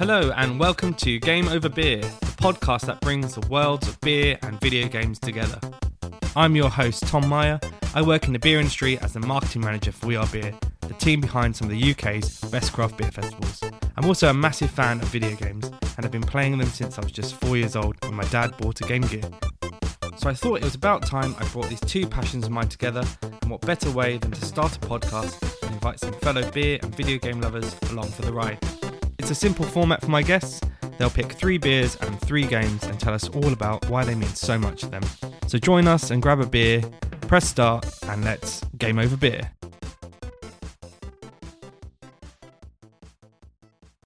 Hello, 0.00 0.32
and 0.34 0.58
welcome 0.58 0.94
to 0.94 1.18
Game 1.18 1.46
Over 1.48 1.68
Beer, 1.68 2.00
the 2.00 2.36
podcast 2.38 2.86
that 2.86 3.02
brings 3.02 3.34
the 3.34 3.46
worlds 3.48 3.86
of 3.86 4.00
beer 4.00 4.38
and 4.40 4.58
video 4.58 4.88
games 4.88 5.18
together. 5.18 5.60
I'm 6.34 6.56
your 6.56 6.70
host, 6.70 7.06
Tom 7.06 7.28
Maya. 7.28 7.58
I 7.94 8.00
work 8.00 8.26
in 8.26 8.32
the 8.32 8.38
beer 8.38 8.58
industry 8.58 8.98
as 9.00 9.12
the 9.12 9.20
marketing 9.20 9.60
manager 9.60 9.92
for 9.92 10.06
We 10.06 10.16
Are 10.16 10.26
Beer, 10.28 10.54
the 10.80 10.94
team 10.94 11.20
behind 11.20 11.54
some 11.54 11.70
of 11.70 11.78
the 11.78 11.90
UK's 11.90 12.40
best 12.50 12.72
craft 12.72 12.96
beer 12.96 13.10
festivals. 13.10 13.62
I'm 13.98 14.06
also 14.06 14.30
a 14.30 14.32
massive 14.32 14.70
fan 14.70 15.02
of 15.02 15.08
video 15.08 15.36
games, 15.36 15.66
and 15.66 16.06
I've 16.06 16.10
been 16.10 16.22
playing 16.22 16.56
them 16.56 16.68
since 16.68 16.98
I 16.98 17.02
was 17.02 17.12
just 17.12 17.34
four 17.34 17.58
years 17.58 17.76
old 17.76 18.02
when 18.02 18.14
my 18.14 18.24
dad 18.28 18.56
bought 18.56 18.80
a 18.80 18.84
Game 18.84 19.02
Gear. 19.02 19.28
So 20.16 20.30
I 20.30 20.32
thought 20.32 20.54
it 20.54 20.64
was 20.64 20.76
about 20.76 21.04
time 21.04 21.36
I 21.38 21.44
brought 21.48 21.68
these 21.68 21.80
two 21.80 22.06
passions 22.06 22.46
of 22.46 22.52
mine 22.52 22.70
together, 22.70 23.04
and 23.20 23.50
what 23.50 23.60
better 23.60 23.90
way 23.90 24.16
than 24.16 24.30
to 24.30 24.46
start 24.46 24.74
a 24.78 24.80
podcast 24.80 25.62
and 25.62 25.74
invite 25.74 26.00
some 26.00 26.14
fellow 26.14 26.50
beer 26.52 26.78
and 26.82 26.96
video 26.96 27.18
game 27.18 27.42
lovers 27.42 27.76
along 27.90 28.08
for 28.08 28.22
the 28.22 28.32
ride. 28.32 28.58
It's 29.20 29.30
a 29.30 29.34
simple 29.34 29.66
format 29.66 30.00
for 30.00 30.10
my 30.10 30.22
guests. 30.22 30.62
They'll 30.96 31.10
pick 31.10 31.32
three 31.32 31.58
beers 31.58 31.94
and 32.00 32.18
three 32.22 32.46
games 32.46 32.84
and 32.84 32.98
tell 32.98 33.12
us 33.12 33.28
all 33.28 33.52
about 33.52 33.86
why 33.90 34.02
they 34.02 34.14
mean 34.14 34.30
so 34.30 34.56
much 34.56 34.80
to 34.80 34.86
them. 34.86 35.02
So 35.46 35.58
join 35.58 35.86
us 35.86 36.10
and 36.10 36.22
grab 36.22 36.40
a 36.40 36.46
beer, 36.46 36.80
press 37.28 37.46
start, 37.46 37.86
and 38.04 38.24
let's 38.24 38.62
game 38.78 38.98
over 38.98 39.18
beer. 39.18 39.50